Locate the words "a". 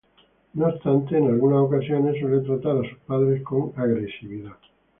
2.83-2.89